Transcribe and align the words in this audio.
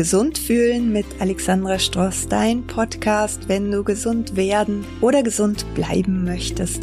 Gesund 0.00 0.38
fühlen 0.38 0.94
mit 0.94 1.04
Alexandra 1.18 1.78
Stross, 1.78 2.26
dein 2.26 2.66
Podcast, 2.66 3.50
wenn 3.50 3.70
du 3.70 3.84
gesund 3.84 4.34
werden 4.34 4.82
oder 5.02 5.22
gesund 5.22 5.66
bleiben 5.74 6.24
möchtest. 6.24 6.80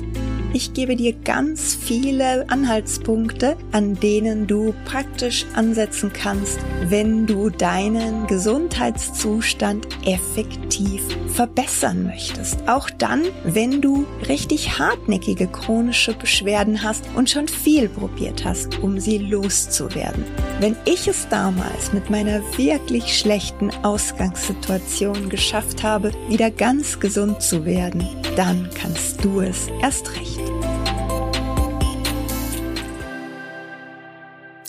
Ich 0.57 0.73
gebe 0.73 0.95
dir 0.95 1.13
ganz 1.13 1.77
viele 1.79 2.49
Anhaltspunkte, 2.49 3.57
an 3.73 3.93
denen 3.93 4.47
du 4.47 4.73
praktisch 4.85 5.45
ansetzen 5.53 6.11
kannst, 6.11 6.57
wenn 6.89 7.27
du 7.27 7.51
deinen 7.51 8.25
Gesundheitszustand 8.25 9.87
effektiv 10.03 11.03
verbessern 11.27 12.05
möchtest. 12.05 12.67
Auch 12.67 12.89
dann, 12.89 13.21
wenn 13.43 13.81
du 13.81 14.07
richtig 14.27 14.79
hartnäckige 14.79 15.45
chronische 15.45 16.15
Beschwerden 16.15 16.81
hast 16.81 17.03
und 17.13 17.29
schon 17.29 17.47
viel 17.47 17.87
probiert 17.87 18.43
hast, 18.43 18.79
um 18.79 18.99
sie 18.99 19.19
loszuwerden. 19.19 20.25
Wenn 20.59 20.75
ich 20.85 21.07
es 21.07 21.27
damals 21.29 21.93
mit 21.93 22.09
meiner 22.09 22.41
wirklich 22.57 23.15
schlechten 23.15 23.69
Ausgangssituation 23.83 25.29
geschafft 25.29 25.83
habe, 25.83 26.13
wieder 26.29 26.49
ganz 26.49 26.99
gesund 26.99 27.43
zu 27.43 27.63
werden, 27.63 28.03
dann 28.35 28.67
kannst 28.73 29.23
du 29.23 29.41
es 29.41 29.67
erst 29.83 30.15
recht. 30.15 30.46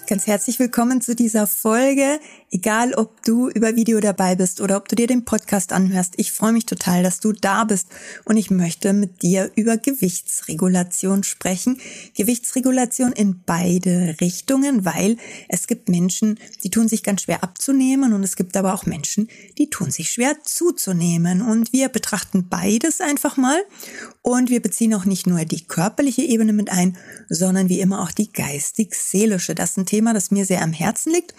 Ganz 0.09 0.27
herzlich 0.27 0.59
willkommen 0.59 1.03
zu 1.03 1.15
dieser 1.15 1.47
Folge. 1.47 2.19
Egal, 2.51 2.95
ob 2.95 3.23
du 3.25 3.51
über 3.51 3.77
Video 3.77 4.01
dabei 4.01 4.35
bist 4.35 4.63
oder 4.63 4.79
ob 4.79 4.89
du 4.89 4.97
dir 4.97 5.07
den 5.07 5.27
Podcast 5.27 5.71
anhörst, 5.71 6.15
ich 6.17 6.33
freue 6.33 6.53
mich 6.53 6.65
total, 6.65 7.03
dass 7.03 7.21
du 7.21 7.33
da 7.33 7.65
bist 7.65 7.89
und 8.25 8.39
ich 8.39 8.51
möchte 8.51 8.95
mit 8.95 9.21
dir 9.21 9.51
über 9.55 9.77
Gewichtsregulation 9.77 11.25
sprechen. 11.25 11.79
Gewichtsregulation 12.17 13.13
in 13.13 13.43
beide 13.45 14.17
Richtungen, 14.23 14.87
weil 14.87 15.19
es 15.51 15.67
gibt 15.67 15.91
Menschen, 15.91 16.39
die 16.65 16.71
tun 16.71 16.89
sich 16.89 17.03
ganz 17.03 17.23
schwer 17.23 17.45
abzunehmen 17.45 18.15
und 18.15 18.25
es 18.25 18.35
gibt 18.35 18.57
aber 18.57 18.73
auch 18.73 18.87
Menschen, 18.87 19.29
die 19.59 19.69
tun 19.69 19.91
sich 19.91 20.09
schwer 20.11 20.39
zuzunehmen 20.43 21.43
und 21.43 21.75
wir 21.75 21.91
betrachten 21.91 22.49
beides 22.49 23.03
einfach 23.03 23.37
mal 23.37 23.61
und 24.23 24.49
wir 24.49 24.63
beziehen 24.63 24.95
auch 24.95 25.05
nicht 25.05 25.27
nur 25.27 25.45
die 25.45 25.67
körperliche 25.67 26.23
Ebene 26.23 26.55
mit 26.55 26.71
ein, 26.71 26.97
sondern 27.29 27.69
wie 27.69 27.81
immer 27.81 28.01
auch 28.01 28.11
die 28.11 28.33
geistig-seelische. 28.33 29.55
Das 29.55 29.73
ist 29.73 29.77
ein 29.77 29.87
Thema, 29.87 30.15
das 30.15 30.31
mir 30.31 30.47
sehr 30.47 30.63
am 30.63 30.73
Herzen 30.73 31.13
liegt 31.13 31.35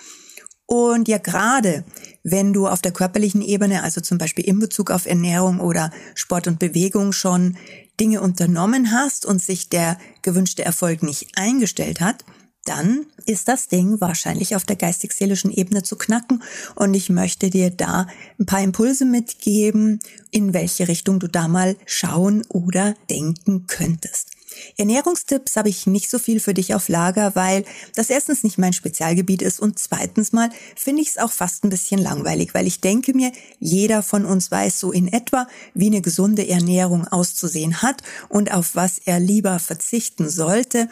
und 0.69 1.07
ja, 1.07 1.17
gerade 1.17 1.83
wenn 2.23 2.53
du 2.53 2.67
auf 2.67 2.79
der 2.79 2.91
körperlichen 2.91 3.41
Ebene, 3.41 3.81
also 3.81 4.01
zum 4.01 4.19
Beispiel 4.19 4.45
in 4.45 4.59
Bezug 4.59 4.91
auf 4.91 5.07
Ernährung 5.07 5.59
oder 5.61 5.89
Sport 6.13 6.45
und 6.45 6.59
Bewegung 6.59 7.11
schon 7.11 7.57
Dinge 7.99 8.21
unternommen 8.21 8.91
hast 8.91 9.25
und 9.25 9.41
sich 9.41 9.69
der 9.69 9.97
gewünschte 10.21 10.63
Erfolg 10.63 11.01
nicht 11.01 11.31
eingestellt 11.35 12.01
hat, 12.01 12.23
dann 12.65 13.07
ist 13.25 13.47
das 13.47 13.67
Ding 13.67 13.99
wahrscheinlich 13.99 14.55
auf 14.55 14.63
der 14.63 14.75
geistig-seelischen 14.75 15.49
Ebene 15.49 15.81
zu 15.81 15.95
knacken 15.95 16.43
und 16.75 16.93
ich 16.93 17.09
möchte 17.09 17.49
dir 17.49 17.71
da 17.71 18.05
ein 18.39 18.45
paar 18.45 18.61
Impulse 18.61 19.05
mitgeben, 19.05 19.99
in 20.29 20.53
welche 20.53 20.87
Richtung 20.87 21.19
du 21.19 21.27
da 21.27 21.47
mal 21.47 21.77
schauen 21.87 22.45
oder 22.47 22.93
denken 23.09 23.65
könntest. 23.65 24.28
Ernährungstipps 24.77 25.55
habe 25.55 25.69
ich 25.69 25.87
nicht 25.87 26.09
so 26.09 26.19
viel 26.19 26.39
für 26.39 26.53
dich 26.53 26.73
auf 26.73 26.89
Lager, 26.89 27.35
weil 27.35 27.65
das 27.95 28.09
erstens 28.09 28.43
nicht 28.43 28.57
mein 28.57 28.73
Spezialgebiet 28.73 29.41
ist 29.41 29.59
und 29.59 29.79
zweitens 29.79 30.31
mal 30.31 30.49
finde 30.75 31.01
ich 31.01 31.09
es 31.09 31.17
auch 31.17 31.31
fast 31.31 31.63
ein 31.63 31.69
bisschen 31.69 31.99
langweilig, 31.99 32.53
weil 32.53 32.67
ich 32.67 32.81
denke 32.81 33.13
mir, 33.13 33.31
jeder 33.59 34.03
von 34.03 34.25
uns 34.25 34.51
weiß 34.51 34.79
so 34.79 34.91
in 34.91 35.07
etwa, 35.07 35.47
wie 35.73 35.87
eine 35.87 36.01
gesunde 36.01 36.47
Ernährung 36.47 37.07
auszusehen 37.07 37.81
hat 37.81 38.01
und 38.29 38.53
auf 38.53 38.75
was 38.75 38.99
er 38.99 39.19
lieber 39.19 39.59
verzichten 39.59 40.29
sollte. 40.29 40.89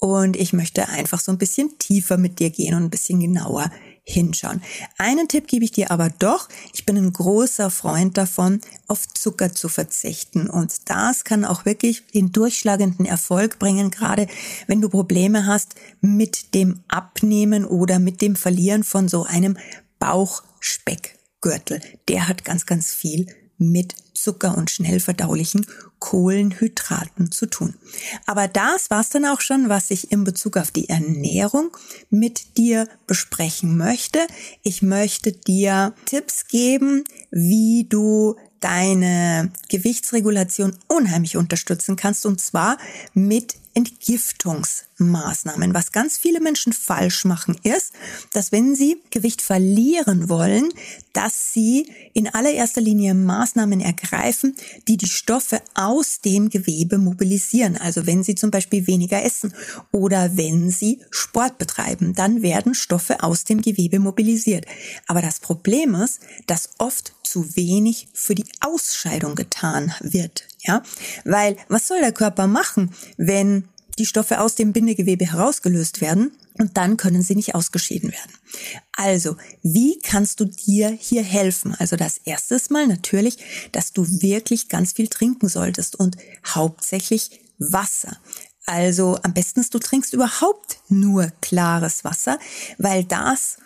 Und 0.00 0.36
ich 0.36 0.52
möchte 0.52 0.88
einfach 0.88 1.20
so 1.20 1.32
ein 1.32 1.38
bisschen 1.38 1.76
tiefer 1.78 2.18
mit 2.18 2.38
dir 2.38 2.50
gehen 2.50 2.74
und 2.74 2.84
ein 2.84 2.90
bisschen 2.90 3.20
genauer 3.20 3.70
hinschauen. 4.04 4.62
Einen 4.96 5.28
Tipp 5.28 5.46
gebe 5.46 5.64
ich 5.64 5.72
dir 5.72 5.90
aber 5.90 6.08
doch. 6.08 6.48
Ich 6.72 6.86
bin 6.86 6.96
ein 6.96 7.12
großer 7.12 7.70
Freund 7.70 8.16
davon, 8.16 8.60
auf 8.86 9.06
Zucker 9.08 9.52
zu 9.52 9.68
verzichten. 9.68 10.48
Und 10.48 10.88
das 10.88 11.24
kann 11.24 11.44
auch 11.44 11.64
wirklich 11.64 12.06
den 12.06 12.32
durchschlagenden 12.32 13.06
Erfolg 13.06 13.58
bringen, 13.58 13.90
gerade 13.90 14.26
wenn 14.66 14.80
du 14.80 14.88
Probleme 14.88 15.46
hast 15.46 15.74
mit 16.00 16.54
dem 16.54 16.80
Abnehmen 16.88 17.64
oder 17.64 17.98
mit 17.98 18.22
dem 18.22 18.36
Verlieren 18.36 18.84
von 18.84 19.08
so 19.08 19.24
einem 19.24 19.58
Bauchspeckgürtel. 19.98 21.80
Der 22.08 22.28
hat 22.28 22.44
ganz, 22.44 22.66
ganz 22.66 22.94
viel 22.94 23.26
mit 23.58 23.94
Zucker 24.22 24.56
und 24.56 24.70
schnell 24.70 25.00
verdaulichen 25.00 25.66
Kohlenhydraten 25.98 27.30
zu 27.32 27.46
tun. 27.46 27.74
Aber 28.26 28.48
das 28.48 28.90
war's 28.90 29.10
dann 29.10 29.24
auch 29.24 29.40
schon, 29.40 29.68
was 29.68 29.90
ich 29.90 30.12
in 30.12 30.24
Bezug 30.24 30.56
auf 30.56 30.70
die 30.70 30.88
Ernährung 30.88 31.76
mit 32.10 32.56
dir 32.56 32.88
besprechen 33.06 33.76
möchte. 33.76 34.20
Ich 34.62 34.82
möchte 34.82 35.32
dir 35.32 35.94
Tipps 36.04 36.46
geben, 36.46 37.04
wie 37.30 37.86
du 37.88 38.36
deine 38.60 39.52
Gewichtsregulation 39.68 40.76
unheimlich 40.88 41.36
unterstützen 41.36 41.96
kannst 41.96 42.26
und 42.26 42.40
zwar 42.40 42.78
mit 43.14 43.54
Entgiftungsmaßnahmen. 43.74 45.74
Was 45.74 45.92
ganz 45.92 46.16
viele 46.16 46.40
Menschen 46.40 46.72
falsch 46.72 47.24
machen 47.24 47.58
ist, 47.62 47.92
dass 48.32 48.52
wenn 48.52 48.74
sie 48.74 49.00
Gewicht 49.10 49.42
verlieren 49.42 50.28
wollen, 50.28 50.68
dass 51.12 51.52
sie 51.52 51.90
in 52.14 52.28
allererster 52.28 52.80
Linie 52.80 53.14
Maßnahmen 53.14 53.80
ergreifen, 53.80 54.54
die 54.86 54.96
die 54.96 55.08
Stoffe 55.08 55.60
aus 55.74 56.20
dem 56.20 56.48
Gewebe 56.48 56.98
mobilisieren. 56.98 57.76
Also 57.76 58.06
wenn 58.06 58.22
sie 58.22 58.34
zum 58.34 58.50
Beispiel 58.50 58.86
weniger 58.86 59.22
essen 59.22 59.54
oder 59.92 60.36
wenn 60.36 60.70
sie 60.70 61.00
Sport 61.10 61.58
betreiben, 61.58 62.14
dann 62.14 62.42
werden 62.42 62.74
Stoffe 62.74 63.22
aus 63.22 63.44
dem 63.44 63.62
Gewebe 63.62 63.98
mobilisiert. 63.98 64.66
Aber 65.06 65.22
das 65.22 65.40
Problem 65.40 65.94
ist, 65.94 66.20
dass 66.46 66.70
oft 66.78 67.14
zu 67.22 67.56
wenig 67.56 68.08
für 68.14 68.34
die 68.34 68.46
Ausscheidung 68.60 69.34
getan 69.34 69.92
wird. 70.00 70.46
Ja, 70.68 70.82
weil 71.24 71.56
was 71.68 71.88
soll 71.88 72.00
der 72.00 72.12
Körper 72.12 72.46
machen, 72.46 72.94
wenn 73.16 73.64
die 73.98 74.06
Stoffe 74.06 74.40
aus 74.40 74.54
dem 74.54 74.72
Bindegewebe 74.72 75.32
herausgelöst 75.32 76.00
werden 76.00 76.30
und 76.58 76.76
dann 76.76 76.96
können 76.96 77.22
sie 77.22 77.34
nicht 77.34 77.54
ausgeschieden 77.54 78.12
werden. 78.12 78.32
Also, 78.92 79.36
wie 79.62 79.98
kannst 80.00 80.40
du 80.40 80.44
dir 80.44 80.90
hier 80.90 81.22
helfen? 81.22 81.74
Also 81.78 81.96
das 81.96 82.18
erste 82.18 82.54
mal 82.70 82.86
natürlich, 82.86 83.38
dass 83.72 83.92
du 83.92 84.06
wirklich 84.20 84.68
ganz 84.68 84.92
viel 84.92 85.08
trinken 85.08 85.48
solltest 85.48 85.96
und 85.96 86.16
hauptsächlich 86.46 87.40
Wasser. 87.58 88.18
Also 88.66 89.18
am 89.22 89.32
besten 89.32 89.64
du 89.72 89.78
trinkst 89.78 90.12
überhaupt 90.12 90.78
nur 90.90 91.32
klares 91.40 92.04
Wasser, 92.04 92.38
weil 92.76 93.04
das 93.04 93.56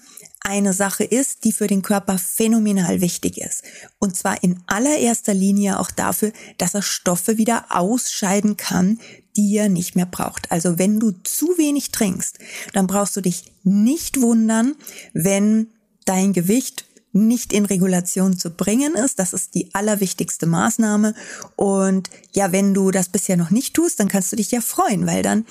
eine 0.44 0.72
Sache 0.72 1.04
ist, 1.04 1.44
die 1.44 1.53
für 1.53 1.66
den 1.66 1.82
Körper 1.82 2.19
phänomenal 2.19 3.00
wichtig 3.00 3.38
ist. 3.38 3.62
Und 3.98 4.16
zwar 4.16 4.42
in 4.42 4.60
allererster 4.66 5.34
Linie 5.34 5.78
auch 5.78 5.91
dafür, 5.91 6.32
dass 6.58 6.75
er 6.75 6.82
Stoffe 6.82 7.38
wieder 7.38 7.66
ausscheiden 7.70 8.56
kann, 8.56 8.98
die 9.36 9.56
er 9.56 9.69
nicht 9.69 9.97
mehr 9.97 10.06
braucht. 10.06 10.50
Also 10.50 10.78
wenn 10.78 11.00
du 11.00 11.12
zu 11.22 11.47
wenig 11.58 11.91
trinkst, 11.91 12.38
dann 12.72 12.86
brauchst 12.86 13.16
du 13.16 13.20
dich 13.20 13.53
nicht 13.62 14.20
wundern, 14.20 14.75
wenn 15.14 15.69
dein 16.04 16.32
Gewicht 16.32 16.86
nicht 17.12 17.53
in 17.53 17.66
Regulation 17.66 18.36
zu 18.38 18.50
bringen 18.50 18.94
ist. 18.94 19.19
Das 19.19 19.32
ist 19.32 19.54
die 19.54 19.74
allerwichtigste 19.74 20.47
Maßnahme. 20.47 21.14
Und 21.56 22.10
ja, 22.32 22.53
wenn 22.53 22.74
du 22.74 22.91
das 22.91 23.09
bisher 23.09 23.36
noch 23.36 23.50
nicht 23.50 23.74
tust, 23.74 24.00
dann 24.00 24.09
kannst 24.09 24.32
du 24.32 24.36
dich 24.36 24.50
ja 24.50 24.60
freuen, 24.60 25.06
weil 25.06 25.22
dann 25.22 25.44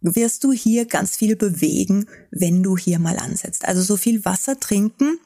wirst 0.00 0.44
du 0.44 0.52
hier 0.52 0.86
ganz 0.86 1.16
viel 1.16 1.36
bewegen, 1.36 2.06
wenn 2.30 2.62
du 2.62 2.76
hier 2.76 2.98
mal 2.98 3.18
ansetzt. 3.18 3.66
Also 3.66 3.82
so 3.82 3.96
viel 3.96 4.24
Wasser 4.24 4.58
trinken. 4.58 5.18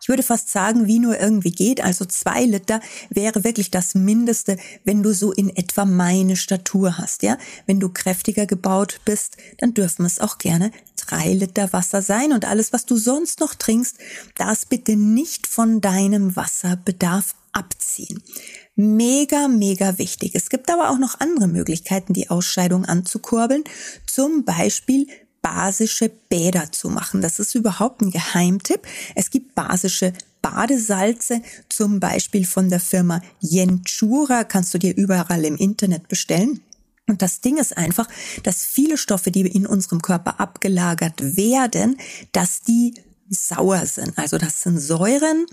Ich 0.00 0.08
würde 0.08 0.22
fast 0.22 0.50
sagen, 0.50 0.86
wie 0.86 1.00
nur 1.00 1.18
irgendwie 1.18 1.50
geht. 1.50 1.82
Also 1.82 2.04
zwei 2.04 2.44
Liter 2.44 2.80
wäre 3.10 3.44
wirklich 3.44 3.70
das 3.70 3.94
Mindeste, 3.94 4.56
wenn 4.84 5.02
du 5.02 5.12
so 5.12 5.32
in 5.32 5.54
etwa 5.54 5.84
meine 5.84 6.36
Statur 6.36 6.98
hast, 6.98 7.22
ja. 7.22 7.36
Wenn 7.66 7.80
du 7.80 7.88
kräftiger 7.88 8.46
gebaut 8.46 9.00
bist, 9.04 9.36
dann 9.58 9.74
dürfen 9.74 10.06
es 10.06 10.20
auch 10.20 10.38
gerne 10.38 10.70
drei 10.96 11.32
Liter 11.32 11.72
Wasser 11.72 12.02
sein 12.02 12.32
und 12.32 12.44
alles, 12.44 12.72
was 12.72 12.86
du 12.86 12.96
sonst 12.96 13.40
noch 13.40 13.54
trinkst, 13.54 13.98
das 14.36 14.66
bitte 14.66 14.96
nicht 14.96 15.46
von 15.46 15.80
deinem 15.80 16.36
Wasserbedarf 16.36 17.34
abziehen. 17.52 18.22
Mega, 18.80 19.48
mega 19.48 19.98
wichtig. 19.98 20.36
Es 20.36 20.50
gibt 20.50 20.70
aber 20.70 20.90
auch 20.90 20.98
noch 20.98 21.18
andere 21.18 21.48
Möglichkeiten, 21.48 22.12
die 22.12 22.30
Ausscheidung 22.30 22.84
anzukurbeln. 22.84 23.64
Zum 24.06 24.44
Beispiel 24.44 25.08
basische 25.42 26.08
Bäder 26.28 26.70
zu 26.70 26.88
machen. 26.88 27.20
Das 27.20 27.40
ist 27.40 27.56
überhaupt 27.56 28.02
ein 28.02 28.12
Geheimtipp. 28.12 28.82
Es 29.16 29.30
gibt 29.32 29.56
basische 29.56 30.12
Badesalze, 30.42 31.42
zum 31.68 31.98
Beispiel 31.98 32.46
von 32.46 32.70
der 32.70 32.78
Firma 32.78 33.20
Jenchura, 33.40 34.44
kannst 34.44 34.72
du 34.74 34.78
dir 34.78 34.96
überall 34.96 35.44
im 35.44 35.56
Internet 35.56 36.06
bestellen. 36.06 36.60
Und 37.08 37.20
das 37.20 37.40
Ding 37.40 37.56
ist 37.56 37.76
einfach, 37.76 38.06
dass 38.44 38.64
viele 38.64 38.96
Stoffe, 38.96 39.32
die 39.32 39.40
in 39.40 39.66
unserem 39.66 40.02
Körper 40.02 40.38
abgelagert 40.38 41.36
werden, 41.36 41.96
dass 42.30 42.62
die 42.62 42.94
sauer 43.28 43.86
sind. 43.86 44.16
Also 44.16 44.38
das 44.38 44.62
sind 44.62 44.78
Säuren, 44.78 45.46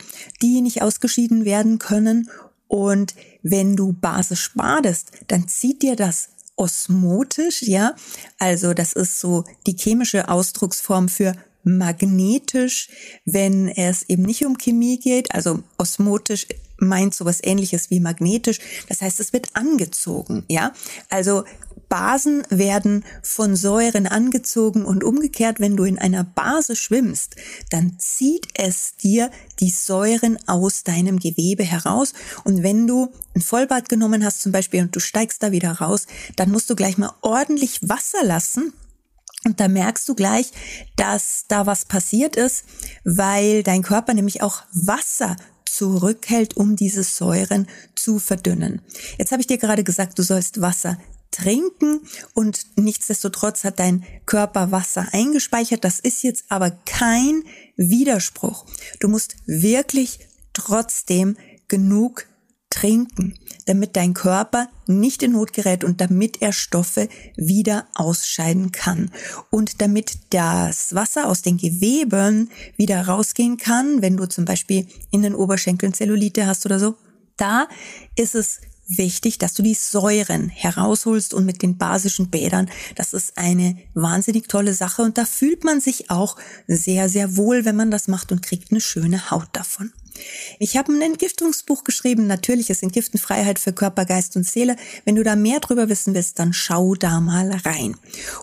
die 0.44 0.62
nicht 0.62 0.84
ausgeschieden 0.84 1.44
werden 1.44 1.80
können 1.80 2.30
und 2.68 3.16
wenn 3.44 3.76
du 3.76 3.94
basisch 3.94 4.54
badest, 4.56 5.12
dann 5.28 5.48
zieht 5.48 5.82
dir 5.82 5.96
das 5.96 6.30
osmotisch, 6.56 7.62
ja. 7.64 7.96
Also 8.40 8.74
das 8.74 8.94
ist 8.94 9.20
so 9.20 9.44
die 9.68 9.76
chemische 9.78 10.30
Ausdrucksform 10.30 11.10
für 11.10 11.34
magnetisch, 11.64 12.90
wenn 13.26 13.68
es 13.68 14.04
eben 14.08 14.24
nicht 14.24 14.46
um 14.46 14.58
Chemie 14.58 15.00
geht, 15.00 15.34
also 15.34 15.64
osmotisch 15.78 16.48
meint 16.78 17.16
sowas 17.16 17.40
ähnliches 17.42 17.90
wie 17.90 18.00
magnetisch. 18.00 18.60
Das 18.88 19.02
heißt, 19.02 19.20
es 19.20 19.34
wird 19.34 19.48
angezogen, 19.54 20.44
ja? 20.48 20.74
Also 21.10 21.44
Basen 21.90 22.44
werden 22.50 23.04
von 23.22 23.56
Säuren 23.56 24.08
angezogen 24.08 24.86
und 24.86 25.04
umgekehrt, 25.04 25.60
wenn 25.60 25.78
du 25.78 25.84
in 25.84 26.00
einer 26.00 26.24
Base 26.24 26.76
schwimmst, 26.76 27.36
dann 27.70 27.98
zieht 28.00 28.48
es 28.54 28.96
dir 28.98 29.32
die 29.60 29.70
Säuren 29.70 30.38
aus 30.48 30.84
deinem 30.84 31.20
Gewebe 31.20 31.64
heraus. 31.64 32.14
Und 32.44 32.64
wenn 32.64 32.88
du 32.88 33.12
ein 33.36 33.42
Vollbad 33.42 33.90
genommen 33.90 34.24
hast 34.24 34.42
zum 34.42 34.52
Beispiel 34.52 34.82
und 34.82 34.96
du 34.96 35.00
steigst 35.00 35.44
da 35.44 35.52
wieder 35.52 35.72
raus, 35.72 36.08
dann 36.36 36.52
musst 36.52 36.70
du 36.70 36.76
gleich 36.76 36.98
mal 36.98 37.14
ordentlich 37.22 37.80
Wasser 37.88 38.24
lassen, 38.24 38.74
und 39.46 39.60
da 39.60 39.68
merkst 39.68 40.10
du 40.10 40.16
gleich, 40.16 40.52
dass 40.96 41.46
da 41.48 41.68
was 41.68 41.86
passiert 41.86 42.36
ist, 42.36 42.66
weil 43.04 43.62
dein 43.62 43.84
Körper 43.84 44.16
nämlich 44.16 44.42
auch 44.42 44.64
Wasser 44.72 45.38
zurückhält, 45.66 46.58
um 46.58 46.76
diese 46.76 47.04
Säuren 47.04 47.68
zu 47.96 48.18
verdünnen. 48.18 48.82
Jetzt 49.18 49.32
habe 49.32 49.42
ich 49.42 49.48
dir 49.48 49.58
gerade 49.58 49.84
gesagt, 49.84 50.18
du 50.18 50.24
sollst 50.24 50.62
Wasser 50.62 50.98
trinken 51.36 52.02
und 52.34 52.66
nichtsdestotrotz 52.78 53.64
hat 53.64 53.80
dein 53.80 54.06
Körper 54.26 54.72
Wasser 54.72 55.08
eingespeichert. 55.12 55.84
Das 55.84 56.00
ist 56.00 56.24
jetzt 56.24 56.46
aber 56.50 56.72
kein 56.86 57.44
Widerspruch. 57.76 58.66
Du 59.00 59.10
musst 59.10 59.36
wirklich 59.46 60.20
trotzdem 60.54 61.36
genug 61.68 62.28
trinken, 62.70 63.38
damit 63.66 63.96
dein 63.96 64.14
Körper 64.14 64.70
nicht 64.88 65.24
in 65.24 65.34
Not 65.34 65.54
gerät 65.54 65.84
und 65.84 66.02
damit 66.02 66.42
er 66.42 66.54
Stoffe 66.54 67.10
wieder 67.36 67.88
ausscheiden 67.96 68.72
kann. 68.72 69.12
Und 69.50 69.82
damit 69.82 70.18
das 70.30 70.96
Wasser 70.96 71.28
aus 71.28 71.42
den 71.42 71.58
Geweben 71.58 72.50
wieder 72.78 73.08
rausgehen 73.08 73.58
kann, 73.58 74.02
wenn 74.02 74.18
du 74.18 74.26
zum 74.26 74.46
Beispiel 74.46 74.88
in 75.12 75.22
den 75.22 75.36
Oberschenkeln 75.36 75.94
Zellulite 75.94 76.48
hast 76.48 76.66
oder 76.66 76.80
so, 76.80 76.96
da 77.38 77.68
ist 78.16 78.36
es 78.36 78.62
wichtig, 78.88 79.38
dass 79.38 79.54
du 79.54 79.64
die 79.64 79.74
Säuren 79.74 80.50
herausholst 80.50 81.34
und 81.34 81.46
mit 81.46 81.62
den 81.62 81.78
basischen 81.78 82.30
Bädern. 82.30 82.70
Das 82.96 83.14
ist 83.14 83.38
eine 83.38 83.78
wahnsinnig 83.94 84.48
tolle 84.48 84.74
Sache 84.74 85.02
und 85.02 85.18
da 85.18 85.26
fühlt 85.26 85.64
man 85.64 85.82
sich 85.82 86.10
auch 86.10 86.36
sehr, 86.68 87.10
sehr 87.10 87.38
wohl, 87.38 87.66
wenn 87.66 87.76
man 87.76 87.92
das 87.92 88.08
macht 88.08 88.32
und 88.32 88.42
kriegt 88.42 88.72
eine 88.72 88.82
schöne 88.82 89.32
Haut 89.32 89.50
davon. 89.54 89.92
Ich 90.60 90.78
habe 90.78 90.94
ein 90.94 91.02
Entgiftungsbuch 91.02 91.84
geschrieben, 91.84 92.28
natürliches 92.28 92.82
Entgiften 92.84 93.20
Freiheit 93.20 93.60
für 93.60 93.74
Körper, 93.74 94.06
Geist 94.06 94.36
und 94.36 94.46
Seele. 94.46 94.76
Wenn 95.04 95.16
du 95.16 95.24
da 95.24 95.36
mehr 95.36 95.60
drüber 95.60 95.90
wissen 95.90 96.14
willst, 96.14 96.40
dann 96.40 96.54
schau 96.54 96.96
da 96.96 97.20
mal 97.20 97.52
rein. 97.66 97.96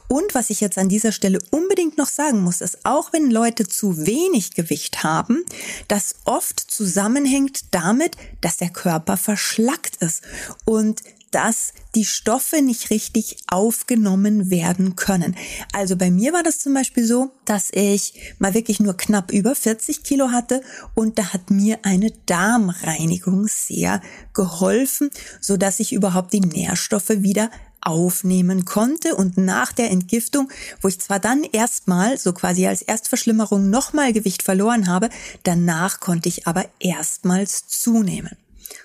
Und 0.09 0.35
was 0.35 0.51
ich 0.51 0.61
jetzt 0.61 0.79
an 0.79 0.89
dieser 0.89 1.13
Stelle 1.13 1.41
unbedingt 1.51 1.99
noch 1.99 2.09
sagen 2.09 2.43
muss, 2.43 2.61
ist, 2.61 2.85
auch 2.85 3.13
wenn 3.13 3.31
Leute 3.31 3.67
zu 3.67 4.07
wenig 4.07 4.55
Gewicht 4.55 5.03
haben, 5.03 5.45
das 5.89 6.15
oft 6.25 6.61
zusammenhängt 6.61 7.67
damit, 7.71 8.17
dass 8.41 8.57
der 8.57 8.71
Körper 8.71 9.17
verschlackt 9.17 9.97
ist 9.97 10.23
und 10.65 11.03
dass 11.31 11.73
die 11.95 12.05
Stoffe 12.05 12.63
nicht 12.63 12.91
richtig 12.91 13.37
aufgenommen 13.49 14.51
werden 14.51 14.97
können. 14.97 15.37
Also 15.73 15.97
bei 15.97 16.11
mir 16.11 16.33
war 16.33 16.43
das 16.43 16.59
zum 16.59 16.75
Beispiel 16.75 17.05
so, 17.05 17.31
dass 17.45 17.71
ich 17.73 18.35
mal 18.39 18.55
wirklich 18.55 18.81
nur 18.81 18.97
knapp 18.97 19.33
über 19.33 19.55
40 19.55 20.03
Kilo 20.03 20.31
hatte 20.31 20.63
und 20.95 21.19
da 21.19 21.33
hat 21.33 21.51
mir 21.51 21.79
eine 21.83 22.13
Darmreinigung 22.27 23.47
sehr 23.49 24.01
geholfen, 24.33 25.11
so 25.41 25.57
dass 25.57 25.81
ich 25.81 25.93
überhaupt 25.93 26.33
die 26.33 26.41
Nährstoffe 26.41 27.11
wieder 27.11 27.51
aufnehmen 27.83 28.65
konnte 28.65 29.17
und 29.17 29.37
nach 29.37 29.73
der 29.73 29.91
Entgiftung, 29.91 30.51
wo 30.81 30.89
ich 30.89 31.01
zwar 31.01 31.19
dann 31.19 31.43
erstmal 31.43 32.17
so 32.17 32.33
quasi 32.33 32.67
als 32.67 32.83
Erstverschlimmerung 32.83 33.71
nochmal 33.71 34.13
Gewicht 34.13 34.43
verloren 34.43 34.87
habe, 34.87 35.11
danach 35.43 36.01
konnte 36.01 36.29
ich 36.29 36.47
aber 36.47 36.65
erstmals 36.79 37.67
zunehmen. 37.67 38.37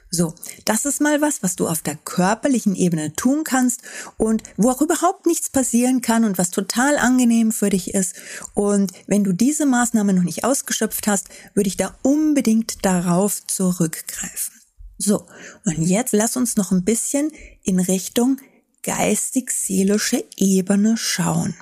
So, 0.10 0.34
das 0.64 0.86
ist 0.86 1.02
mal 1.02 1.22
was, 1.22 1.44
was 1.44 1.58
du 1.58 1.68
auf 1.68 1.82
der 1.82 1.96
körperlichen 1.96 2.76
Ebene 2.76 3.14
tun 3.14 3.44
kannst 3.44 3.82
und 4.16 4.42
wo 4.56 4.70
auch 4.70 4.82
überhaupt 4.82 5.26
nichts 5.26 5.50
passieren 5.50 6.02
kann 6.02 6.24
und 6.24 6.38
was 6.38 6.50
total 6.50 6.98
angenehm 6.98 7.52
für 7.52 7.70
dich 7.70 7.94
ist. 7.94 8.16
Und 8.54 8.94
wenn 9.06 9.26
du 9.26 9.34
diese 9.34 9.66
Maßnahme 9.66 10.14
noch 10.14 10.24
nicht 10.24 10.46
ausgeschöpft 10.46 11.08
hast, 11.08 11.28
würde 11.56 11.68
ich 11.68 11.76
da 11.76 11.96
unbedingt 12.04 12.86
darauf 12.86 13.46
zurückgreifen. 13.48 14.54
So, 14.98 15.28
und 15.66 15.84
jetzt 15.84 16.14
lass 16.14 16.38
uns 16.38 16.56
noch 16.56 16.72
ein 16.72 16.86
bisschen 16.86 17.32
in 17.64 17.80
Richtung 17.80 18.38
geistig-seelische 18.84 20.24
Ebene 20.38 20.96
schauen. 20.98 21.56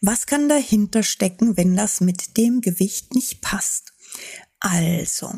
Was 0.00 0.26
kann 0.26 0.48
dahinter 0.48 1.02
stecken, 1.02 1.56
wenn 1.56 1.76
das 1.76 2.00
mit 2.00 2.36
dem 2.36 2.60
Gewicht 2.60 3.14
nicht 3.14 3.42
passt? 3.42 3.93
Also, 4.66 5.30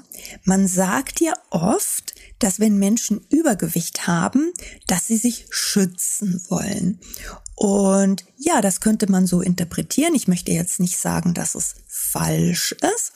man 0.45 0.69
sagt 0.69 1.21
ja 1.21 1.33
oft, 1.51 2.15
dass 2.39 2.61
wenn 2.61 2.79
Menschen 2.79 3.27
Übergewicht 3.29 4.07
haben, 4.07 4.53
dass 4.87 5.09
sie 5.09 5.17
sich 5.17 5.47
schützen 5.51 6.41
wollen. 6.49 7.01
Und 7.57 8.25
ja, 8.37 8.61
das 8.61 8.81
könnte 8.81 9.11
man 9.11 9.27
so 9.27 9.41
interpretieren. 9.41 10.15
Ich 10.15 10.29
möchte 10.29 10.53
jetzt 10.53 10.79
nicht 10.79 10.97
sagen, 10.97 11.35
dass 11.35 11.57
es 11.57 11.75
falsch 11.89 12.77
ist. 12.95 13.15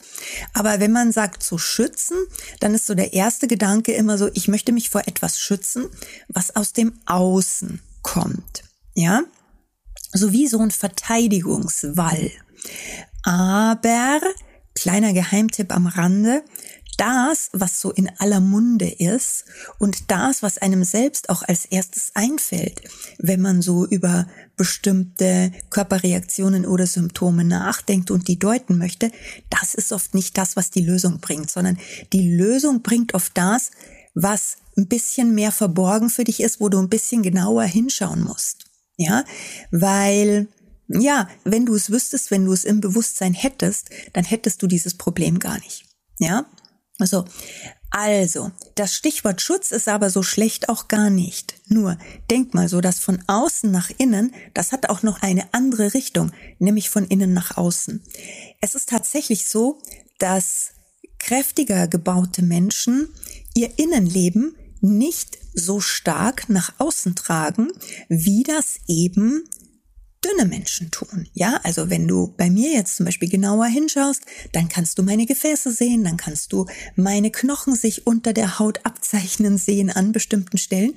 Aber 0.51 0.81
wenn 0.81 0.91
man 0.91 1.13
sagt 1.13 1.43
zu 1.43 1.57
schützen, 1.57 2.17
dann 2.59 2.73
ist 2.73 2.87
so 2.87 2.93
der 2.93 3.13
erste 3.13 3.47
Gedanke 3.47 3.93
immer 3.93 4.17
so, 4.17 4.29
ich 4.33 4.49
möchte 4.49 4.73
mich 4.73 4.89
vor 4.89 5.07
etwas 5.07 5.39
schützen, 5.39 5.85
was 6.27 6.57
aus 6.57 6.73
dem 6.73 6.99
Außen 7.05 7.81
kommt. 8.01 8.63
Ja? 8.95 9.21
So 10.11 10.33
wie 10.33 10.47
so 10.47 10.59
ein 10.59 10.71
Verteidigungswall. 10.71 12.31
Aber, 13.23 14.19
kleiner 14.75 15.13
Geheimtipp 15.13 15.73
am 15.73 15.87
Rande, 15.87 16.43
das, 16.97 17.49
was 17.53 17.79
so 17.79 17.91
in 17.91 18.11
aller 18.19 18.39
Munde 18.39 18.87
ist 18.87 19.45
und 19.79 20.11
das, 20.11 20.43
was 20.43 20.59
einem 20.59 20.83
selbst 20.83 21.29
auch 21.29 21.41
als 21.41 21.65
erstes 21.65 22.11
einfällt, 22.13 22.81
wenn 23.17 23.41
man 23.41 23.61
so 23.61 23.87
über 23.87 24.27
bestimmte 24.55 25.51
Körperreaktionen 25.71 26.65
oder 26.65 26.85
Symptome 26.85 27.43
nachdenkt 27.43 28.11
und 28.11 28.27
die 28.27 28.37
deuten 28.37 28.77
möchte, 28.77 29.11
das 29.49 29.73
ist 29.73 29.91
oft 29.91 30.13
nicht 30.13 30.37
das, 30.37 30.55
was 30.55 30.69
die 30.69 30.83
Lösung 30.83 31.19
bringt, 31.19 31.49
sondern 31.49 31.79
die 32.13 32.35
Lösung 32.35 32.83
bringt 32.83 33.15
oft 33.15 33.35
das, 33.35 33.71
was 34.13 34.57
ein 34.77 34.87
bisschen 34.87 35.33
mehr 35.33 35.51
verborgen 35.51 36.09
für 36.09 36.23
dich 36.23 36.39
ist, 36.39 36.59
wo 36.59 36.69
du 36.69 36.79
ein 36.79 36.89
bisschen 36.89 37.23
genauer 37.23 37.63
hinschauen 37.63 38.23
musst. 38.23 38.65
Ja, 38.97 39.25
weil 39.71 40.47
ja, 40.99 41.29
wenn 41.43 41.65
du 41.65 41.75
es 41.75 41.91
wüsstest, 41.91 42.31
wenn 42.31 42.45
du 42.45 42.53
es 42.53 42.63
im 42.63 42.81
Bewusstsein 42.81 43.33
hättest, 43.33 43.89
dann 44.13 44.23
hättest 44.23 44.61
du 44.61 44.67
dieses 44.67 44.95
Problem 44.95 45.39
gar 45.39 45.59
nicht. 45.59 45.85
Ja, 46.19 46.45
so, 46.99 47.25
also, 47.93 48.51
das 48.75 48.95
Stichwort 48.95 49.41
Schutz 49.41 49.71
ist 49.71 49.89
aber 49.89 50.09
so 50.09 50.23
schlecht 50.23 50.69
auch 50.69 50.87
gar 50.87 51.09
nicht. 51.09 51.55
Nur, 51.67 51.97
denk 52.29 52.53
mal 52.53 52.69
so, 52.69 52.79
dass 52.79 52.99
von 52.99 53.21
außen 53.27 53.69
nach 53.69 53.91
innen, 53.97 54.33
das 54.53 54.71
hat 54.71 54.89
auch 54.89 55.03
noch 55.03 55.21
eine 55.21 55.53
andere 55.53 55.93
Richtung, 55.93 56.31
nämlich 56.57 56.89
von 56.89 57.05
innen 57.05 57.33
nach 57.33 57.57
außen. 57.57 58.01
Es 58.61 58.75
ist 58.75 58.87
tatsächlich 58.87 59.47
so, 59.47 59.81
dass 60.19 60.71
kräftiger 61.19 61.89
gebaute 61.89 62.43
Menschen 62.43 63.09
ihr 63.53 63.77
Innenleben 63.77 64.55
nicht 64.79 65.37
so 65.53 65.81
stark 65.81 66.47
nach 66.47 66.73
außen 66.79 67.15
tragen, 67.15 67.73
wie 68.07 68.43
das 68.43 68.79
eben 68.87 69.43
dünne 70.23 70.45
Menschen 70.47 70.91
tun. 70.91 71.27
Ja, 71.33 71.59
also 71.63 71.89
wenn 71.89 72.07
du 72.07 72.33
bei 72.37 72.49
mir 72.49 72.71
jetzt 72.71 72.95
zum 72.95 73.05
Beispiel 73.05 73.29
genauer 73.29 73.65
hinschaust, 73.65 74.21
dann 74.51 74.69
kannst 74.69 74.97
du 74.97 75.03
meine 75.03 75.25
Gefäße 75.25 75.71
sehen, 75.71 76.03
dann 76.03 76.17
kannst 76.17 76.53
du 76.53 76.67
meine 76.95 77.31
Knochen 77.31 77.75
sich 77.75 78.05
unter 78.05 78.33
der 78.33 78.59
Haut 78.59 78.85
abzeichnen 78.85 79.57
sehen 79.57 79.89
an 79.89 80.11
bestimmten 80.11 80.57
Stellen. 80.57 80.93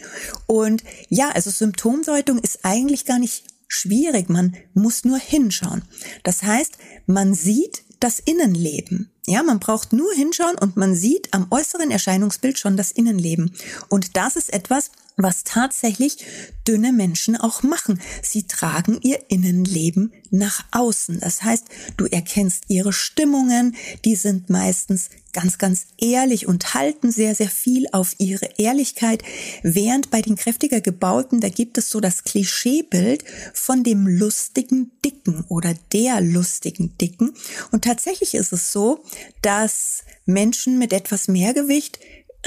Und 0.47 0.85
ja, 1.09 1.31
also 1.31 1.51
Symptomdeutung 1.51 2.39
ist 2.39 2.61
eigentlich 2.65 3.05
gar 3.05 3.19
nicht 3.19 3.45
schwierig. 3.69 4.29
Man 4.29 4.57
muss 4.75 5.05
nur 5.05 5.19
hinschauen. 5.19 5.83
Das 6.23 6.43
heißt, 6.43 6.79
man 7.07 7.35
sieht 7.35 7.83
das 8.01 8.19
Innenleben. 8.21 9.11
Ja, 9.27 9.43
man 9.43 9.59
braucht 9.59 9.95
nur 9.95 10.13
hinschauen 10.13 10.57
und 10.59 10.77
man 10.77 10.95
sieht 10.95 11.33
am 11.33 11.47
äußeren 11.51 11.91
Erscheinungsbild 11.91 12.59
schon 12.59 12.77
das 12.77 12.93
Innenleben. 12.93 13.55
Und 13.89 14.17
das 14.17 14.37
ist 14.37 14.53
etwas, 14.53 14.91
was 15.17 15.45
tatsächlich 15.45 16.19
dünne 16.67 16.93
Menschen 16.93 17.37
auch 17.37 17.63
machen. 17.63 18.01
Sie 18.23 18.47
tragen 18.47 18.99
ihr 19.03 19.31
Innenleben 19.31 20.13
nach 20.31 20.65
außen. 20.73 21.21
Das 21.21 21.43
heißt, 21.43 21.67
du 21.97 22.07
erkennst 22.07 22.65
ihre 22.69 22.93
Stimmungen, 22.93 23.77
die 24.05 24.17
sind 24.17 24.51
meistens 24.51 25.11
ganz, 25.33 25.59
ganz 25.59 25.87
ehrlich 25.99 26.47
und 26.47 26.75
halten 26.75 27.11
sehr, 27.13 27.35
sehr 27.35 27.51
viel 27.51 27.87
auf 27.93 28.15
ihre 28.19 28.49
Ehrlichkeit, 28.57 29.23
während 29.63 30.11
bei 30.11 30.23
den 30.23 30.37
kräftiger 30.37 30.81
gebauten, 30.81 31.41
da 31.41 31.49
gibt 31.49 31.77
es 31.77 31.91
so 31.91 32.01
das 32.01 32.25
Klischeebild 32.25 33.25
von 33.53 33.83
dem 33.83 34.07
lustigen 34.07 34.93
Dicken 35.05 35.45
oder 35.49 35.75
der 35.93 36.21
lustigen 36.21 36.97
Dicken. 36.99 37.35
Und 37.73 37.85
tatsächlich 37.85 38.35
ist 38.35 38.53
es 38.53 38.73
so, 38.73 39.05
dass 39.43 40.05
Menschen 40.25 40.79
mit 40.79 40.93
etwas 40.93 41.29
mehr 41.29 41.53
Gewicht 41.53 41.99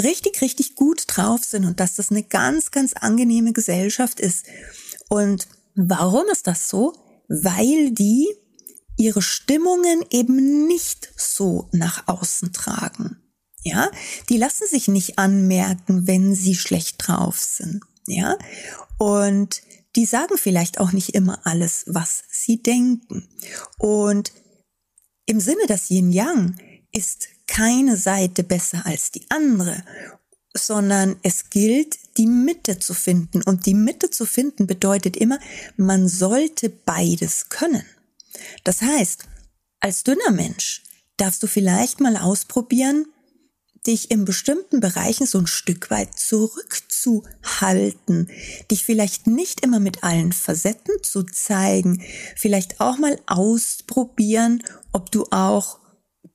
richtig, 0.03 0.41
richtig 0.41 0.75
gut 0.75 1.03
drauf 1.07 1.43
sind 1.43 1.65
und 1.65 1.79
dass 1.79 1.95
das 1.95 2.11
eine 2.11 2.23
ganz, 2.23 2.71
ganz 2.71 2.93
angenehme 2.93 3.53
Gesellschaft 3.53 4.19
ist. 4.19 4.45
Und 5.09 5.47
warum 5.75 6.25
ist 6.31 6.47
das 6.47 6.69
so? 6.69 6.93
Weil 7.27 7.91
die 7.91 8.27
ihre 8.97 9.21
Stimmungen 9.21 10.03
eben 10.09 10.67
nicht 10.67 11.11
so 11.15 11.69
nach 11.71 12.07
außen 12.07 12.51
tragen. 12.53 13.17
Ja, 13.63 13.91
die 14.29 14.37
lassen 14.37 14.65
sich 14.67 14.87
nicht 14.87 15.19
anmerken, 15.19 16.07
wenn 16.07 16.33
sie 16.33 16.55
schlecht 16.55 16.95
drauf 16.99 17.39
sind. 17.39 17.83
Ja, 18.07 18.37
und 18.97 19.61
die 19.95 20.05
sagen 20.05 20.37
vielleicht 20.37 20.79
auch 20.79 20.93
nicht 20.93 21.09
immer 21.09 21.45
alles, 21.45 21.83
was 21.87 22.23
sie 22.29 22.61
denken. 22.61 23.27
Und 23.77 24.31
im 25.25 25.39
Sinne 25.39 25.65
des 25.67 25.89
Yin 25.89 26.11
Yang 26.11 26.55
ist 26.91 27.27
keine 27.47 27.97
Seite 27.97 28.43
besser 28.43 28.85
als 28.85 29.11
die 29.11 29.25
andere, 29.29 29.83
sondern 30.55 31.17
es 31.23 31.49
gilt, 31.49 31.97
die 32.17 32.27
Mitte 32.27 32.79
zu 32.79 32.93
finden. 32.93 33.41
Und 33.43 33.65
die 33.65 33.73
Mitte 33.73 34.09
zu 34.09 34.25
finden 34.25 34.67
bedeutet 34.67 35.17
immer, 35.17 35.39
man 35.75 36.07
sollte 36.07 36.69
beides 36.69 37.49
können. 37.49 37.83
Das 38.63 38.81
heißt, 38.81 39.25
als 39.79 40.03
dünner 40.03 40.31
Mensch 40.31 40.83
darfst 41.17 41.43
du 41.43 41.47
vielleicht 41.47 41.99
mal 41.99 42.17
ausprobieren, 42.17 43.05
dich 43.85 44.09
in 44.11 44.25
bestimmten 44.25 44.79
Bereichen 44.81 45.25
so 45.25 45.39
ein 45.39 45.47
Stück 45.47 45.89
weit 45.89 46.19
zurückzuhalten, 46.19 48.29
dich 48.69 48.83
vielleicht 48.83 49.27
nicht 49.27 49.61
immer 49.61 49.79
mit 49.79 50.03
allen 50.03 50.33
Facetten 50.33 51.01
zu 51.03 51.23
zeigen, 51.23 52.03
vielleicht 52.35 52.81
auch 52.81 52.97
mal 52.97 53.17
ausprobieren, 53.25 54.61
ob 54.91 55.09
du 55.11 55.25
auch 55.31 55.79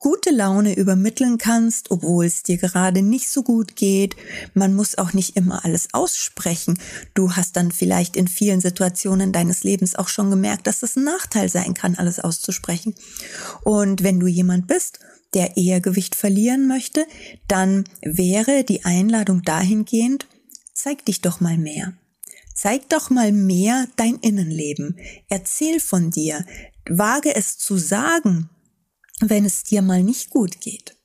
gute 0.03 0.31
Laune 0.31 0.77
übermitteln 0.77 1.39
kannst, 1.39 1.93
obwohl 1.93 2.27
es 2.27 2.43
dir 2.43 2.59
gerade 2.59 3.03
nicht 3.03 3.31
so 3.31 3.45
gut 3.45 3.77
geht. 3.77 4.17
Man 4.53 4.75
muss 4.75 4.99
auch 4.99 5.13
nicht 5.13 5.37
immer 5.37 5.65
alles 5.65 5.95
aussprechen. 5.95 6.77
Du 7.15 7.37
hast 7.37 7.57
dann 7.57 7.71
vielleicht 7.71 8.17
in 8.17 8.27
vielen 8.27 8.61
Situationen 8.61 9.33
deines 9.33 9.63
Lebens 9.63 9.95
auch 9.95 10.09
schon 10.09 10.29
gemerkt, 10.29 10.67
dass 10.67 10.83
es 10.83 10.97
ein 10.97 11.05
Nachteil 11.05 11.49
sein 11.49 11.75
kann, 11.75 11.95
alles 11.95 12.19
auszusprechen. 12.19 12.97
Und 13.63 14.03
wenn 14.03 14.19
du 14.19 14.27
jemand 14.27 14.67
bist, 14.67 14.99
der 15.35 15.57
eher 15.57 15.81
Gewicht 15.81 16.17
verlieren 16.17 16.67
möchte, 16.67 17.07
dann 17.47 17.85
wäre 18.03 18.65
die 18.65 18.85
Einladung 18.85 19.43
dahingehend, 19.43 20.27
zeig 20.75 21.05
dich 21.05 21.21
doch 21.21 21.41
mal 21.41 21.57
mehr. 21.57 21.93
Zeig 22.55 22.89
doch 22.89 23.09
mal 23.09 23.31
mehr 23.31 23.87
dein 23.95 24.17
Innenleben. 24.17 24.99
Erzähl 25.29 25.79
von 25.79 26.11
dir. 26.11 26.45
Wage 26.89 27.35
es 27.37 27.57
zu 27.57 27.77
sagen, 27.79 28.51
wenn 29.31 29.45
es 29.45 29.65
dir 29.65 29.83
mal 29.83 30.03
nicht 30.03 30.31
gut 30.31 30.61
geht. 30.61 30.97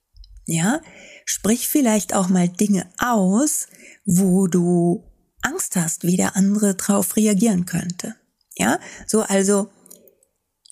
Ja, 0.45 0.81
sprich 1.25 1.67
vielleicht 1.67 2.13
auch 2.13 2.29
mal 2.29 2.47
Dinge 2.47 2.89
aus, 2.97 3.67
wo 4.05 4.47
du 4.47 5.03
Angst 5.41 5.75
hast, 5.75 6.03
wie 6.03 6.17
der 6.17 6.35
andere 6.35 6.75
drauf 6.75 7.15
reagieren 7.15 7.65
könnte. 7.65 8.15
Ja, 8.57 8.79
so 9.05 9.21
also, 9.21 9.69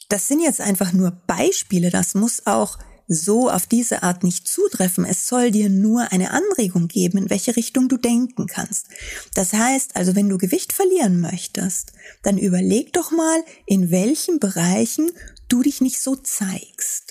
das 0.09 0.27
sind 0.27 0.41
jetzt 0.41 0.61
einfach 0.61 0.93
nur 0.93 1.11
Beispiele. 1.11 1.89
Das 1.89 2.15
muss 2.15 2.45
auch 2.45 2.79
so 3.07 3.49
auf 3.49 3.67
diese 3.67 4.03
Art 4.03 4.23
nicht 4.23 4.47
zutreffen. 4.47 5.05
Es 5.05 5.27
soll 5.27 5.51
dir 5.51 5.69
nur 5.69 6.11
eine 6.11 6.31
Anregung 6.31 6.87
geben, 6.87 7.19
in 7.19 7.29
welche 7.29 7.55
Richtung 7.55 7.87
du 7.87 7.97
denken 7.97 8.47
kannst. 8.47 8.87
Das 9.35 9.53
heißt 9.53 9.95
also, 9.95 10.15
wenn 10.15 10.29
du 10.29 10.37
Gewicht 10.37 10.73
verlieren 10.73 11.21
möchtest, 11.21 11.91
dann 12.23 12.37
überleg 12.37 12.93
doch 12.93 13.11
mal, 13.11 13.43
in 13.65 13.91
welchen 13.91 14.39
Bereichen 14.39 15.11
du 15.47 15.61
dich 15.61 15.81
nicht 15.81 16.01
so 16.01 16.15
zeigst. 16.15 17.04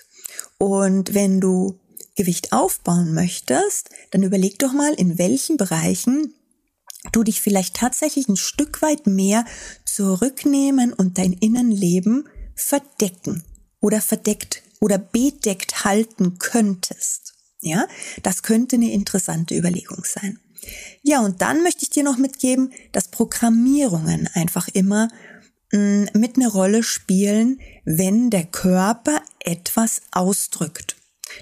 Und 0.65 1.13
wenn 1.13 1.43
du 1.43 1.79
Gewicht 2.17 2.55
aufbauen 2.55 3.13
möchtest, 3.13 3.91
dann 4.13 4.23
überleg 4.23 4.59
doch 4.59 4.73
mal, 4.73 4.95
in 4.95 5.19
welchen 5.19 5.59
Bereichen 5.59 6.33
du 7.13 7.23
dich 7.23 7.43
vielleicht 7.43 7.77
tatsächlich 7.77 8.29
ein 8.29 8.39
Stück 8.39 8.81
weit 8.81 9.07
mehr 9.07 9.45
zurücknehmen 9.85 10.95
und 10.95 11.19
dein 11.19 11.35
Innenleben 11.35 12.27
verdecken 12.55 13.45
oder 13.83 14.01
verdeckt 14.01 14.63
oder 14.81 14.97
bedeckt 14.97 15.85
halten 15.85 16.39
könntest. 16.39 17.35
Ja, 17.61 17.87
das 18.23 18.43
könnte 18.43 18.77
eine 18.77 18.91
interessante 18.91 19.55
Überlegung 19.55 20.03
sein. 20.05 20.39
Ja, 21.03 21.21
und 21.21 21.43
dann 21.43 21.63
möchte 21.63 21.83
ich 21.83 21.91
dir 21.91 22.05
noch 22.05 22.17
mitgeben, 22.17 22.73
dass 22.93 23.09
Programmierungen 23.09 24.31
einfach 24.33 24.69
immer 24.69 25.09
mm, 25.09 25.34
mit 25.75 26.37
eine 26.37 26.49
Rolle 26.49 26.83
spielen, 26.83 27.61
wenn 27.85 28.31
der 28.31 28.45
Körper 28.45 29.21
etwas 29.41 30.03
ausdrückt. 30.13 30.97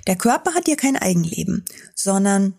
Der 0.06 0.16
Körper 0.16 0.54
hat 0.54 0.68
ja 0.68 0.76
kein 0.76 0.96
Eigenleben, 0.96 1.64
sondern 1.94 2.54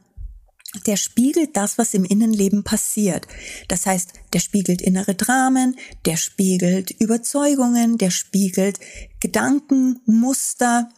der 0.86 0.98
spiegelt 0.98 1.56
das, 1.56 1.78
was 1.78 1.94
im 1.94 2.04
Innenleben 2.04 2.64
passiert. 2.64 3.28
Das 3.68 3.86
heißt, 3.86 4.14
der 4.34 4.40
spiegelt 4.40 4.82
innere 4.82 5.16
Dramen, 5.16 5.78
der 6.06 6.18
spiegelt 6.18 6.92
Überzeugungen, 6.92 7.98
der 7.98 8.10
spiegelt 8.10 8.80
Gedanken, 9.20 10.02
Muster, 10.06 10.90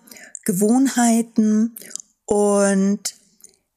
Gewohnheiten 0.46 1.76
und 2.26 3.16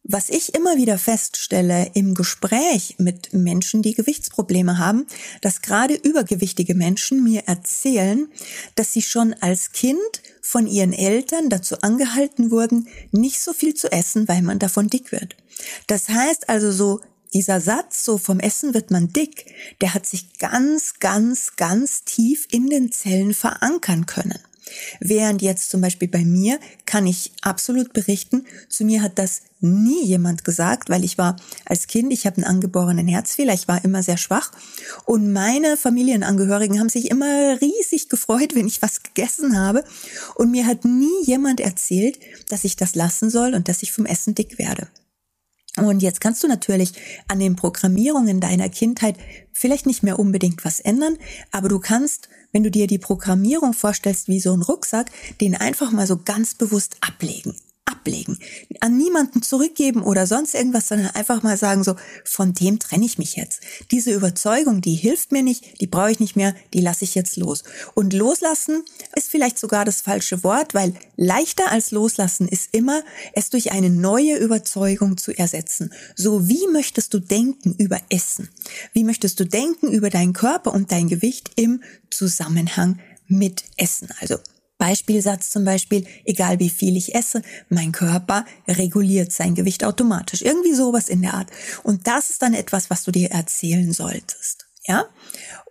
was 0.09 0.31
ich 0.31 0.55
immer 0.55 0.79
wieder 0.79 0.99
feststelle 0.99 1.91
im 1.93 2.15
Gespräch 2.15 2.97
mit 2.99 3.35
Menschen, 3.35 3.83
die 3.83 3.93
Gewichtsprobleme 3.93 4.79
haben, 4.79 5.07
dass 5.43 5.61
gerade 5.61 5.95
übergewichtige 5.95 6.75
Menschen 6.75 7.23
mir 7.23 7.43
erzählen, 7.47 8.27
dass 8.75 8.95
sie 8.95 9.03
schon 9.03 9.35
als 9.35 9.73
Kind 9.73 9.99
von 10.41 10.67
ihren 10.67 10.95
Eltern 10.95 11.51
dazu 11.51 11.83
angehalten 11.83 12.51
wurden, 12.51 12.89
nicht 13.13 13.39
so 13.39 13.53
viel 13.53 13.75
zu 13.75 13.93
essen, 13.93 14.27
weil 14.29 14.41
man 14.41 14.59
davon 14.59 14.89
dick 14.89 15.13
wird. 15.13 15.37
Das 15.87 16.09
heißt 16.09 16.49
also 16.49 16.73
so, 16.73 17.01
dieser 17.35 17.61
Satz, 17.61 18.03
so 18.03 18.17
vom 18.17 18.41
Essen 18.41 18.73
wird 18.73 18.91
man 18.91 19.13
dick, 19.13 19.55
der 19.83 19.93
hat 19.93 20.07
sich 20.07 20.39
ganz, 20.39 20.95
ganz, 21.01 21.57
ganz 21.57 22.05
tief 22.05 22.49
in 22.51 22.71
den 22.71 22.91
Zellen 22.91 23.35
verankern 23.35 24.07
können. 24.07 24.39
Während 25.01 25.43
jetzt 25.43 25.71
zum 25.71 25.81
Beispiel 25.81 26.09
bei 26.09 26.25
mir 26.25 26.59
kann 26.87 27.07
ich 27.07 27.33
absolut 27.43 27.93
berichten, 27.93 28.45
zu 28.69 28.85
mir 28.85 29.03
hat 29.03 29.19
das 29.19 29.43
nie 29.61 30.05
jemand 30.05 30.45
gesagt, 30.45 30.89
weil 30.89 31.05
ich 31.05 31.19
war 31.19 31.37
als 31.65 31.87
Kind, 31.87 32.13
ich 32.13 32.27
habe 32.27 32.37
einen 32.37 32.45
angeborenen 32.45 33.09
Herzfehler, 33.09 33.55
ich 33.55 33.67
war 33.69 33.85
immer 33.85 34.03
sehr 34.03 34.17
schwach 34.17 34.53
und 35.05 35.33
meine 35.33 35.77
Familienangehörigen 35.77 36.79
haben 36.79 36.89
sich 36.89 37.11
immer 37.11 37.61
riesig 37.61 38.09
gefreut, 38.09 38.55
wenn 38.55 38.67
ich 38.67 38.83
was 38.83 39.03
gegessen 39.03 39.59
habe 39.59 39.85
und 40.37 40.51
mir 40.51 40.67
hat 40.67 40.85
nie 40.85 41.25
jemand 41.25 41.61
erzählt, 41.61 42.19
dass 42.49 42.65
ich 42.65 42.77
das 42.77 42.95
lassen 42.95 43.31
soll 43.31 43.55
und 43.55 43.69
dass 43.69 43.83
ich 43.83 43.93
vom 43.93 44.07
Essen 44.07 44.35
dick 44.35 44.59
werde. 44.59 44.89
Und 45.85 46.03
jetzt 46.03 46.21
kannst 46.21 46.43
du 46.43 46.49
natürlich 46.49 46.93
an 47.29 47.39
den 47.39 47.57
Programmierungen 47.57 48.41
deiner 48.41 48.69
Kindheit 48.69 49.17
vielleicht 49.53 49.87
nicht 49.87 50.03
mehr 50.03 50.19
unbedingt 50.19 50.65
was 50.65 50.81
ändern, 50.81 51.17
aber 51.51 51.69
du 51.69 51.79
kannst, 51.79 52.29
wenn 52.53 52.63
du 52.63 52.71
dir 52.71 52.87
die 52.87 52.99
Programmierung 52.99 53.75
vorstellst 53.75 54.29
wie 54.29 54.41
so 54.41 54.53
ein 54.53 54.63
Rucksack, 54.63 55.11
den 55.41 55.55
einfach 55.55 55.91
mal 55.91 56.07
so 56.07 56.17
ganz 56.17 56.55
bewusst 56.55 56.97
ablegen 57.01 57.55
ablegen, 58.09 58.39
an 58.81 58.97
niemanden 58.97 59.43
zurückgeben 59.43 60.03
oder 60.03 60.27
sonst 60.27 60.55
irgendwas, 60.55 60.89
sondern 60.89 61.09
einfach 61.09 61.43
mal 61.43 61.57
sagen 61.57 61.85
so, 61.85 61.97
von 62.25 62.55
dem 62.55 62.79
trenne 62.79 63.05
ich 63.05 63.19
mich 63.19 63.37
jetzt. 63.37 63.61
Diese 63.91 64.13
Überzeugung, 64.13 64.81
die 64.81 64.95
hilft 64.95 65.33
mir 65.33 65.43
nicht, 65.43 65.81
die 65.81 65.87
brauche 65.87 66.11
ich 66.11 66.21
nicht 66.21 66.37
mehr, 66.37 66.55
die 66.73 66.81
lasse 66.81 67.05
ich 67.05 67.15
jetzt 67.15 67.37
los. 67.37 67.65
Und 67.95 68.13
loslassen 68.13 68.83
ist 69.15 69.29
vielleicht 69.29 69.59
sogar 69.59 69.85
das 69.85 70.01
falsche 70.01 70.43
Wort, 70.43 70.75
weil 70.75 70.95
leichter 71.17 71.71
als 71.71 71.91
loslassen 71.91 72.49
ist 72.49 72.71
immer, 72.73 73.03
es 73.35 73.51
durch 73.51 73.73
eine 73.73 73.91
neue 73.91 74.37
Überzeugung 74.37 75.17
zu 75.17 75.37
ersetzen. 75.37 75.93
So 76.17 76.49
wie 76.49 76.67
möchtest 76.73 77.13
du 77.13 77.19
denken 77.19 77.75
über 77.79 78.01
Essen? 78.09 78.49
Wie 78.93 79.05
möchtest 79.05 79.39
du 79.41 79.45
denken 79.45 79.93
über 79.93 80.11
deinen 80.11 80.33
Körper 80.33 80.73
und 80.73 80.93
dein 80.93 81.09
Gewicht 81.09 81.51
im 81.57 81.83
Zusammenhang 82.11 82.99
mit 83.27 83.65
Essen? 83.77 84.09
Also 84.21 84.39
Beispielsatz 84.79 85.51
zum 85.51 85.65
Beispiel, 85.65 86.07
egal 86.25 86.59
wie 86.61 86.71
viel 86.71 86.97
ich 86.97 87.15
esse, 87.15 87.43
mein 87.69 87.93
Körper 87.93 88.45
reguliert 88.67 89.33
sein 89.33 89.55
Gewicht 89.55 89.85
automatisch. 89.85 90.43
Irgendwie 90.43 90.75
sowas 90.75 91.09
in 91.09 91.23
der 91.23 91.35
Art. 91.35 91.51
Und 91.83 92.07
das 92.07 92.31
ist 92.31 92.43
dann 92.43 92.55
etwas, 92.55 92.89
was 92.89 93.05
du 93.05 93.11
dir 93.11 93.31
erzählen 93.31 93.93
solltest. 93.93 94.67
Ja? 94.87 95.07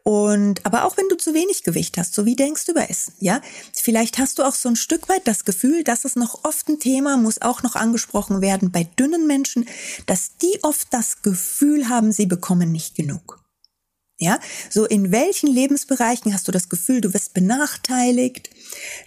Und, 0.03 0.65
aber 0.65 0.85
auch 0.85 0.95
wenn 0.95 1.09
du 1.09 1.17
zu 1.17 1.33
wenig 1.33 1.63
Gewicht 1.63 1.97
hast, 1.97 2.13
so 2.13 2.25
wie 2.25 2.37
denkst 2.37 2.65
du 2.65 2.71
über 2.71 2.89
Essen, 2.89 3.13
ja? 3.19 3.41
Vielleicht 3.73 4.19
hast 4.19 4.39
du 4.39 4.43
auch 4.43 4.55
so 4.55 4.69
ein 4.69 4.77
Stück 4.77 5.09
weit 5.09 5.27
das 5.27 5.43
Gefühl, 5.43 5.83
dass 5.83 6.05
es 6.05 6.15
noch 6.15 6.45
oft 6.45 6.69
ein 6.69 6.79
Thema 6.79 7.17
muss 7.17 7.41
auch 7.41 7.61
noch 7.61 7.75
angesprochen 7.75 8.39
werden 8.39 8.71
bei 8.71 8.85
dünnen 8.85 9.27
Menschen, 9.27 9.67
dass 10.05 10.37
die 10.37 10.63
oft 10.63 10.93
das 10.93 11.23
Gefühl 11.23 11.89
haben, 11.89 12.13
sie 12.13 12.25
bekommen 12.25 12.71
nicht 12.71 12.95
genug. 12.95 13.43
Ja, 14.19 14.39
so 14.71 14.86
in 14.86 15.12
welchen 15.12 15.47
Lebensbereichen 15.47 16.33
hast 16.33 16.47
du 16.47 16.51
das 16.51 16.69
Gefühl, 16.69 17.01
du 17.01 17.13
wirst 17.13 17.36
benachteiligt, 17.36 18.50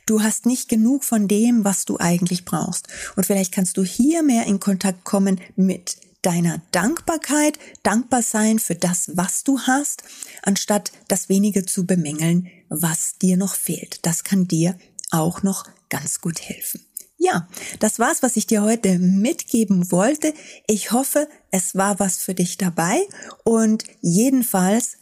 du 0.06 0.22
hast 0.22 0.46
nicht 0.46 0.68
genug 0.68 1.02
von 1.02 1.26
dem, 1.26 1.64
was 1.64 1.84
du 1.84 1.98
eigentlich 1.98 2.44
brauchst. 2.44 2.86
Und 3.16 3.26
vielleicht 3.26 3.52
kannst 3.52 3.76
du 3.76 3.82
hier 3.82 4.22
mehr 4.22 4.46
in 4.46 4.60
Kontakt 4.60 5.04
kommen 5.04 5.40
mit 5.56 5.96
deiner 6.22 6.62
Dankbarkeit, 6.70 7.58
dankbar 7.82 8.22
sein 8.22 8.60
für 8.60 8.76
das, 8.76 9.10
was 9.14 9.42
du 9.42 9.58
hast, 9.60 10.04
anstatt 10.42 10.92
das 11.08 11.28
wenige 11.28 11.66
zu 11.66 11.86
bemängeln, 11.86 12.48
was 12.68 13.18
dir 13.18 13.36
noch 13.36 13.56
fehlt. 13.56 13.98
Das 14.02 14.22
kann 14.22 14.46
dir 14.46 14.78
auch 15.10 15.42
noch 15.42 15.64
ganz 15.88 16.20
gut 16.20 16.40
helfen. 16.40 16.84
Ja, 17.18 17.48
das 17.80 17.98
war's, 17.98 18.22
was 18.22 18.36
ich 18.36 18.46
dir 18.46 18.62
heute 18.62 18.98
mitgeben 18.98 19.90
wollte. 19.90 20.32
Ich 20.66 20.92
hoffe, 20.92 21.28
es 21.50 21.74
war 21.74 21.98
was 21.98 22.16
für 22.18 22.34
dich 22.34 22.56
dabei 22.56 23.06
und 23.44 23.84
jedenfalls 24.00 24.96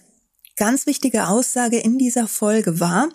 ganz 0.59 0.87
wichtige 0.87 1.29
Aussage 1.29 1.79
in 1.79 1.99
dieser 1.99 2.29
Folge 2.29 2.81
war, 2.81 3.09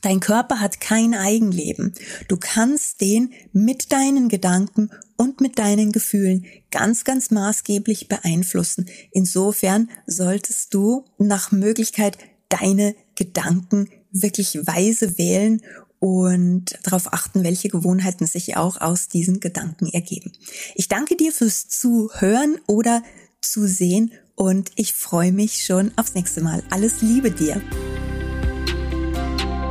Dein 0.00 0.20
Körper 0.20 0.58
hat 0.58 0.80
kein 0.80 1.14
Eigenleben. 1.14 1.94
Du 2.26 2.36
kannst 2.36 3.00
den 3.00 3.32
mit 3.52 3.92
deinen 3.92 4.28
Gedanken 4.28 4.90
und 5.16 5.40
mit 5.40 5.58
deinen 5.58 5.92
Gefühlen 5.92 6.46
ganz, 6.72 7.04
ganz 7.04 7.30
maßgeblich 7.30 8.08
beeinflussen. 8.08 8.86
Insofern 9.12 9.90
solltest 10.06 10.74
du 10.74 11.04
nach 11.18 11.52
Möglichkeit 11.52 12.18
deine 12.48 12.96
Gedanken 13.14 13.90
wirklich 14.10 14.66
weise 14.66 15.18
wählen 15.18 15.62
und 16.00 16.76
darauf 16.82 17.12
achten, 17.12 17.44
welche 17.44 17.68
Gewohnheiten 17.68 18.26
sich 18.26 18.56
auch 18.56 18.80
aus 18.80 19.06
diesen 19.06 19.38
Gedanken 19.38 19.86
ergeben. 19.86 20.32
Ich 20.74 20.88
danke 20.88 21.16
dir 21.16 21.32
fürs 21.32 21.68
Zuhören 21.68 22.58
oder 22.66 23.04
Zusehen 23.40 24.12
und 24.34 24.70
ich 24.76 24.94
freue 24.94 25.32
mich 25.32 25.64
schon 25.64 25.92
aufs 25.96 26.14
nächste 26.14 26.40
Mal. 26.42 26.62
Alles 26.70 27.02
Liebe 27.02 27.30
dir! 27.30 27.60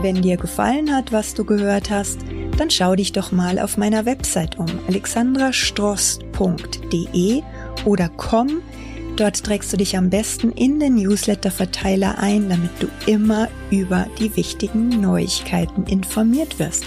Wenn 0.01 0.22
dir 0.22 0.38
gefallen 0.38 0.96
hat, 0.96 1.12
was 1.12 1.34
du 1.36 1.44
gehört 1.46 1.91
hast, 1.91 2.20
dann 2.58 2.72
schau 2.72 2.96
dich 2.96 3.12
doch 3.12 3.32
mal 3.32 3.60
auf 3.60 3.77
meiner 3.77 4.06
Website 4.06 4.58
um 4.58 4.68
alexandrastrost.de 4.88 7.44
oder 7.86 8.10
komm 8.10 8.63
Dort 9.22 9.44
trägst 9.44 9.72
du 9.72 9.78
dich 9.78 9.96
am 9.96 10.10
besten 10.10 10.51
in 10.51 10.80
den 10.80 10.96
Newsletter-Verteiler 10.96 12.18
ein, 12.18 12.50
damit 12.50 12.72
du 12.80 12.88
immer 13.06 13.50
über 13.70 14.08
die 14.18 14.36
wichtigen 14.36 15.00
Neuigkeiten 15.00 15.84
informiert 15.84 16.58
wirst. 16.58 16.86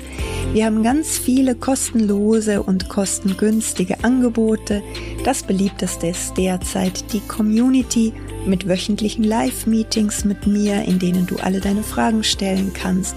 Wir 0.53 0.67
haben 0.67 0.83
ganz 0.83 1.17
viele 1.17 1.55
kostenlose 1.55 2.61
und 2.61 2.89
kostengünstige 2.89 4.03
Angebote. 4.03 4.83
Das 5.25 5.45
beliebteste 5.45 6.09
ist 6.09 6.37
derzeit 6.37 7.13
die 7.13 7.21
Community 7.21 8.13
mit 8.47 8.67
wöchentlichen 8.67 9.23
Live-Meetings 9.23 10.25
mit 10.25 10.45
mir, 10.45 10.83
in 10.87 10.99
denen 10.99 11.29
du 11.29 11.37
alle 11.37 11.61
deine 11.61 11.85
Fragen 11.85 12.25
stellen 12.25 12.73
kannst 12.75 13.15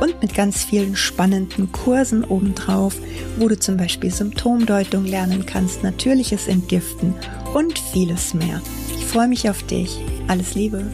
und 0.00 0.20
mit 0.22 0.34
ganz 0.34 0.64
vielen 0.64 0.96
spannenden 0.96 1.72
Kursen 1.72 2.24
obendrauf, 2.24 2.96
wo 3.38 3.48
du 3.48 3.58
zum 3.58 3.76
Beispiel 3.76 4.10
Symptomdeutung 4.10 5.04
lernen 5.04 5.46
kannst, 5.46 5.82
natürliches 5.82 6.48
Entgiften 6.48 7.14
und 7.54 7.78
vieles 7.78 8.34
mehr. 8.34 8.60
Ich 8.96 9.04
freue 9.06 9.28
mich 9.28 9.48
auf 9.48 9.62
dich. 9.62 9.98
Alles 10.28 10.54
Liebe. 10.54 10.84